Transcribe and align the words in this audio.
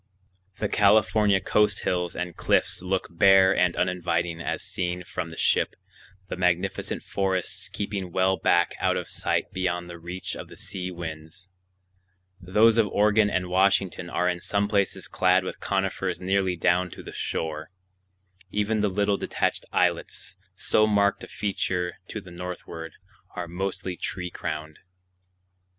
The 0.57 0.67
California 0.67 1.39
coast 1.39 1.81
hills 1.83 2.15
and 2.15 2.35
cliffs 2.35 2.81
look 2.81 3.05
bare 3.11 3.55
and 3.55 3.75
uninviting 3.75 4.41
as 4.41 4.63
seen 4.63 5.03
from 5.03 5.29
the 5.29 5.37
ship, 5.37 5.75
the 6.27 6.35
magnificent 6.35 7.03
forests 7.03 7.69
keeping 7.69 8.11
well 8.11 8.35
back 8.35 8.73
out 8.79 8.97
of 8.97 9.07
sight 9.09 9.51
beyond 9.53 9.91
the 9.91 9.99
reach 9.99 10.35
of 10.35 10.47
the 10.47 10.55
sea 10.55 10.89
winds; 10.89 11.49
those 12.41 12.79
of 12.79 12.87
Oregon 12.87 13.29
and 13.29 13.45
Washington 13.47 14.09
are 14.09 14.27
in 14.27 14.41
some 14.41 14.67
places 14.67 15.07
clad 15.07 15.43
with 15.43 15.59
conifers 15.59 16.19
nearly 16.19 16.55
down 16.55 16.89
to 16.89 17.03
the 17.03 17.13
shore; 17.13 17.69
even 18.49 18.79
the 18.81 18.89
little 18.89 19.17
detached 19.17 19.67
islets, 19.71 20.35
so 20.55 20.87
marked 20.87 21.23
a 21.23 21.27
feature 21.27 21.99
to 22.07 22.19
the 22.19 22.31
northward, 22.31 22.93
are 23.35 23.47
mostly 23.47 23.95
tree 23.95 24.31
crowned. 24.31 24.79